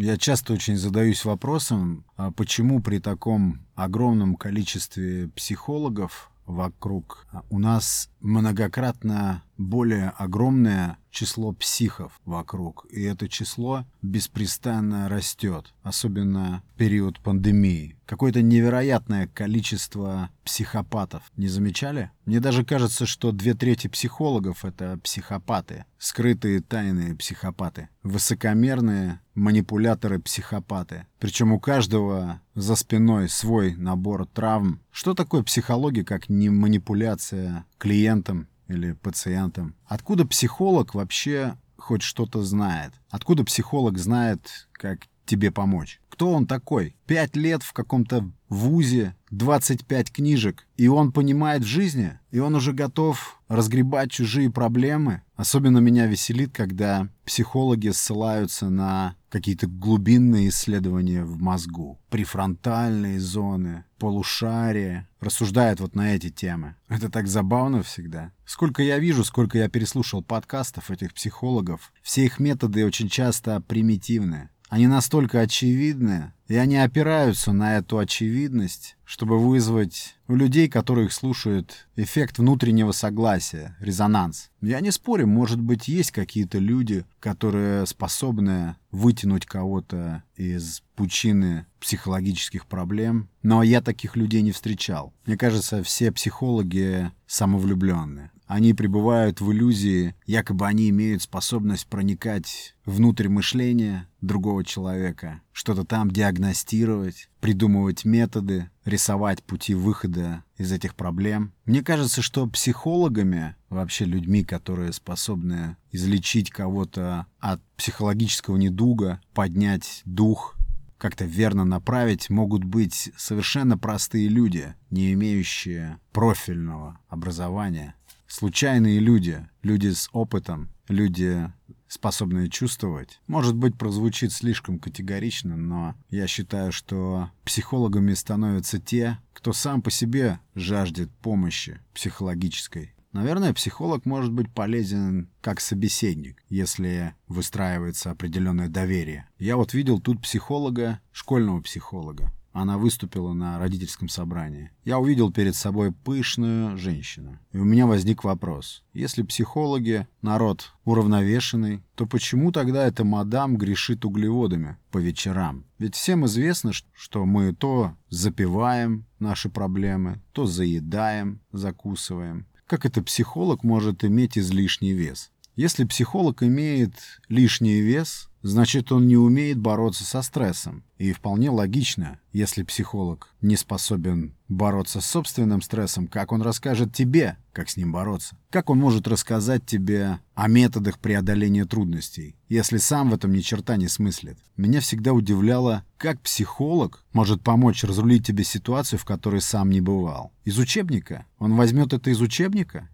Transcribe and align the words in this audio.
Я 0.00 0.16
часто 0.16 0.52
очень 0.52 0.76
задаюсь 0.76 1.24
вопросом, 1.24 2.04
а 2.16 2.30
почему 2.30 2.80
при 2.80 3.00
таком 3.00 3.66
огромном 3.74 4.36
количестве 4.36 5.26
психологов 5.34 6.30
вокруг 6.46 7.26
у 7.50 7.58
нас 7.58 8.08
многократно 8.20 9.42
более 9.56 10.10
огромное 10.10 10.98
число 11.18 11.52
психов 11.52 12.12
вокруг. 12.24 12.86
И 12.90 13.02
это 13.02 13.28
число 13.28 13.84
беспрестанно 14.02 15.08
растет, 15.08 15.74
особенно 15.82 16.62
в 16.74 16.78
период 16.78 17.18
пандемии. 17.18 17.96
Какое-то 18.06 18.40
невероятное 18.40 19.26
количество 19.26 20.30
психопатов. 20.44 21.24
Не 21.36 21.48
замечали? 21.48 22.12
Мне 22.24 22.38
даже 22.38 22.64
кажется, 22.64 23.04
что 23.04 23.32
две 23.32 23.54
трети 23.54 23.88
психологов— 23.88 24.64
это 24.64 24.96
психопаты. 25.02 25.86
Скрытые 25.98 26.60
тайные 26.60 27.16
психопаты. 27.16 27.88
Высокомерные 28.04 29.20
манипуляторы-психопаты. 29.34 31.06
Причем 31.18 31.52
у 31.52 31.58
каждого 31.58 32.40
за 32.54 32.76
спиной 32.76 33.28
свой 33.28 33.74
набор 33.74 34.24
травм. 34.26 34.80
Что 34.92 35.14
такое 35.14 35.42
психология, 35.42 36.04
как 36.04 36.28
не 36.28 36.48
манипуляция 36.48 37.66
клиентом 37.76 38.46
или 38.68 38.92
пациентом. 38.92 39.74
Откуда 39.86 40.26
психолог 40.26 40.94
вообще 40.94 41.56
хоть 41.76 42.02
что-то 42.02 42.42
знает? 42.42 42.92
Откуда 43.10 43.44
психолог 43.44 43.98
знает, 43.98 44.68
как 44.72 45.06
тебе 45.28 45.50
помочь? 45.50 46.00
Кто 46.08 46.32
он 46.32 46.46
такой? 46.46 46.96
Пять 47.06 47.36
лет 47.36 47.62
в 47.62 47.72
каком-то 47.72 48.28
вузе, 48.48 49.14
25 49.30 50.10
книжек, 50.10 50.66
и 50.76 50.88
он 50.88 51.12
понимает 51.12 51.62
в 51.62 51.66
жизни, 51.66 52.18
и 52.30 52.38
он 52.38 52.54
уже 52.54 52.72
готов 52.72 53.40
разгребать 53.46 54.10
чужие 54.10 54.50
проблемы. 54.50 55.22
Особенно 55.36 55.78
меня 55.78 56.06
веселит, 56.06 56.50
когда 56.52 57.08
психологи 57.24 57.90
ссылаются 57.90 58.68
на 58.68 59.14
какие-то 59.28 59.66
глубинные 59.66 60.48
исследования 60.48 61.24
в 61.24 61.40
мозгу, 61.40 62.00
префронтальные 62.10 63.20
зоны, 63.20 63.84
полушария, 63.98 65.08
рассуждают 65.20 65.80
вот 65.80 65.94
на 65.94 66.14
эти 66.14 66.30
темы. 66.30 66.76
Это 66.88 67.10
так 67.10 67.26
забавно 67.26 67.82
всегда. 67.82 68.32
Сколько 68.46 68.82
я 68.82 68.98
вижу, 68.98 69.24
сколько 69.24 69.58
я 69.58 69.68
переслушал 69.68 70.22
подкастов 70.22 70.90
этих 70.90 71.12
психологов, 71.14 71.92
все 72.02 72.24
их 72.24 72.40
методы 72.40 72.86
очень 72.86 73.08
часто 73.08 73.60
примитивны. 73.60 74.48
Они 74.68 74.86
настолько 74.86 75.40
очевидны, 75.40 76.32
и 76.46 76.56
они 76.56 76.76
опираются 76.76 77.52
на 77.52 77.78
эту 77.78 77.98
очевидность, 77.98 78.96
чтобы 79.04 79.38
вызвать 79.38 80.16
у 80.28 80.34
людей, 80.34 80.68
которые 80.68 81.06
их 81.06 81.12
слушают, 81.12 81.88
эффект 81.96 82.38
внутреннего 82.38 82.92
согласия, 82.92 83.76
резонанс. 83.80 84.50
Я 84.60 84.80
не 84.80 84.90
спорю, 84.90 85.26
может 85.26 85.60
быть, 85.60 85.88
есть 85.88 86.10
какие-то 86.10 86.58
люди, 86.58 87.06
которые 87.18 87.86
способны 87.86 88.76
вытянуть 88.90 89.46
кого-то 89.46 90.22
из 90.36 90.82
пучины 90.96 91.66
психологических 91.80 92.66
проблем, 92.66 93.30
но 93.42 93.62
я 93.62 93.80
таких 93.80 94.16
людей 94.16 94.42
не 94.42 94.52
встречал. 94.52 95.14
Мне 95.24 95.38
кажется, 95.38 95.82
все 95.82 96.12
психологи 96.12 97.10
самовлюбленные. 97.26 98.30
Они 98.48 98.72
пребывают 98.72 99.42
в 99.42 99.52
иллюзии, 99.52 100.14
якобы 100.24 100.66
они 100.66 100.88
имеют 100.88 101.20
способность 101.20 101.86
проникать 101.86 102.74
внутрь 102.86 103.28
мышления 103.28 104.08
другого 104.22 104.64
человека, 104.64 105.42
что-то 105.52 105.84
там 105.84 106.10
диагностировать, 106.10 107.28
придумывать 107.40 108.06
методы, 108.06 108.70
рисовать 108.86 109.42
пути 109.44 109.74
выхода 109.74 110.44
из 110.56 110.72
этих 110.72 110.94
проблем. 110.94 111.52
Мне 111.66 111.82
кажется, 111.82 112.22
что 112.22 112.46
психологами, 112.46 113.54
вообще 113.68 114.06
людьми, 114.06 114.42
которые 114.42 114.94
способны 114.94 115.76
излечить 115.92 116.50
кого-то 116.50 117.26
от 117.40 117.62
психологического 117.76 118.56
недуга, 118.56 119.20
поднять 119.34 120.00
дух, 120.06 120.56
как-то 120.96 121.26
верно 121.26 121.66
направить, 121.66 122.30
могут 122.30 122.64
быть 122.64 123.12
совершенно 123.14 123.76
простые 123.76 124.28
люди, 124.28 124.74
не 124.88 125.12
имеющие 125.12 125.98
профильного 126.12 126.98
образования 127.10 127.94
случайные 128.28 129.00
люди, 129.00 129.48
люди 129.62 129.88
с 129.88 130.08
опытом, 130.12 130.68
люди, 130.88 131.50
способные 131.88 132.48
чувствовать. 132.48 133.20
Может 133.26 133.56
быть, 133.56 133.76
прозвучит 133.76 134.32
слишком 134.32 134.78
категорично, 134.78 135.56
но 135.56 135.94
я 136.10 136.26
считаю, 136.26 136.70
что 136.70 137.30
психологами 137.44 138.14
становятся 138.14 138.78
те, 138.78 139.18
кто 139.32 139.52
сам 139.52 139.82
по 139.82 139.90
себе 139.90 140.38
жаждет 140.54 141.10
помощи 141.22 141.80
психологической. 141.94 142.94
Наверное, 143.12 143.54
психолог 143.54 144.04
может 144.04 144.32
быть 144.32 144.52
полезен 144.52 145.30
как 145.40 145.60
собеседник, 145.60 146.44
если 146.50 147.14
выстраивается 147.26 148.10
определенное 148.10 148.68
доверие. 148.68 149.26
Я 149.38 149.56
вот 149.56 149.72
видел 149.72 149.98
тут 149.98 150.20
психолога, 150.20 151.00
школьного 151.10 151.62
психолога. 151.62 152.30
Она 152.52 152.78
выступила 152.78 153.32
на 153.32 153.58
родительском 153.58 154.08
собрании. 154.08 154.70
Я 154.84 154.98
увидел 154.98 155.30
перед 155.32 155.54
собой 155.54 155.92
пышную 155.92 156.76
женщину. 156.76 157.38
И 157.52 157.58
у 157.58 157.64
меня 157.64 157.86
возник 157.86 158.24
вопрос. 158.24 158.82
Если 158.92 159.22
психологи— 159.22 160.08
народ 160.22 160.72
уравновешенный, 160.84 161.82
то 161.94 162.06
почему 162.06 162.50
тогда 162.50 162.86
эта 162.86 163.04
мадам 163.04 163.56
грешит 163.56 164.04
углеводами 164.04 164.76
по 164.90 164.98
вечерам? 164.98 165.64
Ведь 165.78 165.94
всем 165.94 166.26
известно, 166.26 166.72
что 166.94 167.24
мы 167.24 167.54
то 167.54 167.94
запиваем 168.08 169.06
наши 169.18 169.48
проблемы, 169.48 170.20
то 170.32 170.46
заедаем, 170.46 171.40
закусываем. 171.52 172.46
Как 172.66 172.84
это 172.84 173.02
психолог 173.02 173.64
может 173.64 174.04
иметь 174.04 174.36
излишний 174.36 174.92
вес? 174.92 175.30
Если 175.58 175.82
психолог 175.82 176.44
имеет 176.44 176.94
лишний 177.28 177.80
вес, 177.80 178.28
значит 178.42 178.92
он 178.92 179.08
не 179.08 179.16
умеет 179.16 179.58
бороться 179.58 180.04
со 180.04 180.22
стрессом. 180.22 180.84
И 180.98 181.10
вполне 181.10 181.50
логично, 181.50 182.20
если 182.32 182.62
психолог 182.62 183.34
не 183.40 183.56
способен 183.56 184.36
бороться 184.46 185.00
с 185.00 185.06
собственным 185.06 185.60
стрессом, 185.60 186.06
как 186.06 186.30
он 186.30 186.42
расскажет 186.42 186.94
тебе, 186.94 187.38
как 187.52 187.70
с 187.70 187.76
ним 187.76 187.90
бороться? 187.90 188.36
Как 188.50 188.70
он 188.70 188.78
может 188.78 189.08
рассказать 189.08 189.66
тебе 189.66 190.20
о 190.36 190.46
методах 190.46 191.00
преодоления 191.00 191.64
трудностей, 191.64 192.36
если 192.48 192.76
сам 192.76 193.10
в 193.10 193.14
этом 193.14 193.32
ни 193.32 193.40
черта 193.40 193.76
не 193.76 193.88
смыслит? 193.88 194.38
Меня 194.56 194.80
всегда 194.80 195.12
удивляло, 195.12 195.82
как 195.96 196.20
психолог 196.20 197.04
может 197.12 197.42
помочь 197.42 197.82
разрулить 197.82 198.24
тебе 198.24 198.44
ситуацию, 198.44 199.00
в 199.00 199.04
которой 199.04 199.40
сам 199.40 199.70
не 199.70 199.80
бывал. 199.80 200.30
Из 200.44 200.56
учебника? 200.56 201.26
Он 201.40 201.56
возьмет 201.56 201.92
это 201.92 202.10
из 202.10 202.20
учебника? 202.20 202.88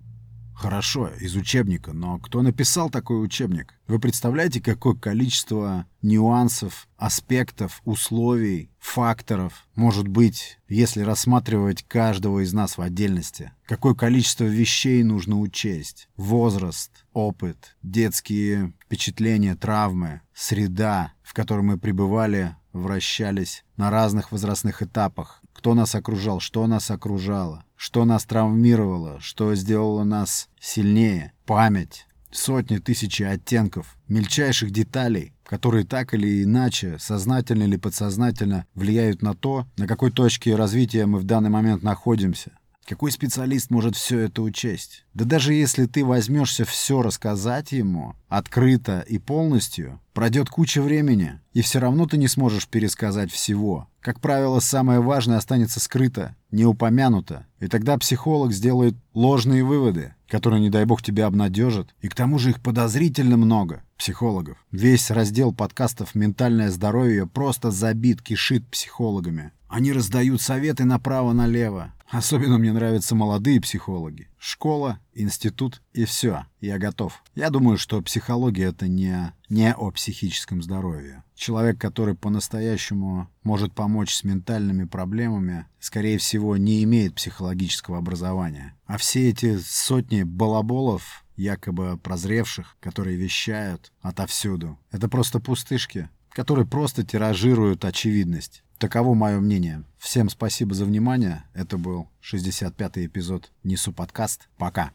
Хорошо, 0.55 1.09
из 1.21 1.35
учебника, 1.37 1.93
но 1.93 2.19
кто 2.19 2.41
написал 2.41 2.89
такой 2.89 3.23
учебник? 3.23 3.75
Вы 3.87 3.99
представляете, 3.99 4.61
какое 4.61 4.95
количество 4.95 5.87
нюансов, 6.01 6.89
аспектов, 6.97 7.83
условий, 7.85 8.71
факторов 8.79 9.67
может 9.75 10.07
быть, 10.07 10.59
если 10.69 11.03
рассматривать 11.03 11.83
каждого 11.83 12.45
из 12.45 12.53
нас 12.53 12.79
в 12.79 12.83
отдельности? 12.83 13.53
Какое 13.67 13.95
количество 13.95 14.45
вещей 14.45 15.03
нужно 15.03 15.41
учесть? 15.41 16.09
Возраст, 16.17 17.05
опыт, 17.13 17.77
детские 17.83 18.73
впечатления, 18.85 19.57
травмы, 19.57 20.21
среда, 20.33 21.13
в 21.23 21.35
которой 21.35 21.63
мы 21.63 21.79
пребывали, 21.79 22.57
вращались 22.73 23.65
на 23.77 23.91
разных 23.91 24.31
возрастных 24.33 24.83
этапах. 24.83 25.43
Кто 25.53 25.75
нас 25.75 25.95
окружал, 25.95 26.41
что 26.41 26.67
нас 26.67 26.91
окружало, 26.91 27.64
что 27.77 28.05
нас 28.05 28.25
травмировало, 28.25 29.21
что 29.21 29.55
сделало 29.55 30.05
нас 30.05 30.49
сильнее, 30.61 31.33
память, 31.47 32.07
сотни, 32.31 32.79
тысячи 32.79 33.23
оттенков, 33.23 33.97
мельчайших 34.09 34.71
деталей, 34.71 35.33
которые 35.45 35.85
так 35.85 36.15
или 36.15 36.43
иначе, 36.43 36.97
сознательно 36.99 37.65
или 37.65 37.77
подсознательно, 37.77 38.67
влияют 38.75 39.23
на 39.23 39.35
то, 39.35 39.67
на 39.77 39.87
какой 39.87 40.11
точке 40.11 40.57
развития 40.57 41.07
мы 41.07 41.19
в 41.19 41.25
данный 41.25 41.51
момент 41.51 41.83
находимся. 41.83 42.53
Какой 42.87 43.11
специалист 43.13 43.71
может 43.71 43.97
все 43.97 44.21
это 44.21 44.43
учесть? 44.43 45.07
Да 45.15 45.25
даже 45.25 45.55
если 45.55 45.87
ты 45.87 46.05
возьмешься 46.05 46.67
все 46.67 47.01
рассказать 47.01 47.73
ему, 47.73 48.15
открыто 48.29 49.01
и 49.01 49.19
полностью, 49.19 50.01
пройдет 50.13 50.51
куча 50.51 50.83
времени, 50.83 51.41
и 51.55 51.63
все 51.63 51.79
равно 51.79 52.07
ты 52.07 52.19
не 52.19 52.29
сможешь 52.29 52.69
пересказать 52.69 53.33
всего. 53.33 53.89
Как 54.05 54.21
правило, 54.21 54.61
самое 54.61 55.01
важное 55.01 55.39
останется 55.39 55.81
скрыто, 55.81 56.37
не 56.51 56.67
упомянуто, 56.67 57.47
и 57.59 57.69
тогда 57.69 57.97
психолог 57.97 58.53
сделает 58.53 58.95
ложные 59.15 59.65
выводы, 59.65 60.15
которые, 60.29 60.61
не 60.61 60.69
дай 60.69 60.85
бог, 60.85 61.03
тебя 61.03 61.25
обнадежат, 61.25 61.95
и 62.03 62.09
к 62.09 62.15
тому 62.15 62.39
же 62.39 62.51
их 62.51 62.61
подозрительно 62.61 63.39
много, 63.39 63.83
психологов. 63.97 64.59
Весь 64.71 65.11
раздел 65.11 65.55
подкастов 65.55 66.15
«Ментальное 66.15 66.71
здоровье» 66.71 67.27
просто 67.27 67.71
забит, 67.71 68.21
кишит 68.21 68.69
психологами. 68.69 69.53
Они 69.75 69.93
раздают 69.93 70.41
советы 70.41 70.85
направо-налево. 70.85 71.93
Особенно 72.09 72.59
мне 72.59 72.73
нравятся 72.73 73.17
молодые 73.17 73.61
психологи. 73.61 74.29
Школа, 74.39 75.01
институт 75.15 75.83
и 75.93 76.05
все. 76.05 76.47
Я 76.61 76.79
готов. 76.79 77.25
Я 77.35 77.51
думаю, 77.51 77.77
что 77.77 78.01
психология— 78.01 78.67
это 78.69 78.87
не, 78.87 79.33
не 79.49 79.75
о 79.75 79.91
психическом 79.91 80.63
здоровье. 80.63 81.25
Человек, 81.35 81.81
который 81.81 82.15
по-настоящему 82.15 83.29
может 83.43 83.75
помочь 83.75 84.15
с 84.15 84.23
ментальными 84.23 84.85
проблемами, 84.85 85.67
скорее 85.81 86.19
всего, 86.19 86.57
не 86.57 86.85
имеет 86.85 87.17
психологического 87.17 87.99
образования. 87.99 88.77
А 88.87 88.97
все 88.97 89.29
эти 89.29 89.59
сотни 89.59 90.23
балаболов, 90.23 91.25
якобы 91.35 91.99
прозревших, 92.01 92.77
которые 92.79 93.17
вещают 93.17 93.91
отовсюду, 94.03 94.79
это 94.93 95.09
просто 95.09 95.41
пустышки, 95.41 96.11
которые 96.29 96.65
просто 96.65 97.03
тиражируют 97.03 97.85
очевидность. 97.85 98.63
Таково 98.85 99.15
мое 99.15 99.41
мнение. 99.41 99.83
Всем 99.97 100.29
спасибо 100.29 100.75
за 100.75 100.85
внимание. 100.85 101.45
Это 101.55 101.79
был 101.79 102.07
65-й 102.23 103.07
эпизод 103.07 103.51
Несу 103.63 103.95
подкаст. 103.95 104.51
Пока. 104.59 104.91